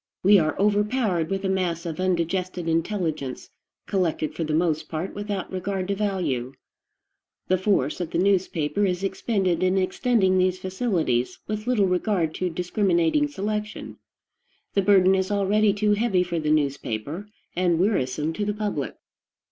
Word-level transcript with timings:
We 0.23 0.39
are 0.39 0.57
overpowered 0.59 1.29
with 1.29 1.45
a 1.45 1.47
mass 1.47 1.85
of 1.85 1.99
undigested 1.99 2.67
intelligence, 2.67 3.51
collected 3.85 4.33
for 4.33 4.43
the 4.43 4.55
mast 4.55 4.89
part 4.89 5.13
without 5.13 5.51
regard 5.51 5.87
to 5.89 5.95
value. 5.95 6.53
The 7.49 7.59
force 7.59 8.01
of 8.01 8.09
the 8.09 8.17
newspaper 8.17 8.83
is 8.83 9.03
expended 9.03 9.61
in 9.61 9.77
extending 9.77 10.39
these 10.39 10.57
facilities, 10.57 11.37
with 11.45 11.67
little 11.67 11.85
regard 11.85 12.33
to 12.33 12.49
discriminating 12.49 13.27
selection. 13.27 13.97
The 14.73 14.81
burden 14.81 15.13
is 15.13 15.29
already 15.29 15.71
too 15.71 15.93
heavy 15.93 16.23
for 16.23 16.39
the 16.39 16.49
newspaper, 16.49 17.29
and 17.55 17.77
wearisome 17.77 18.33
to 18.33 18.43
the 18.45 18.55
public. 18.55 18.95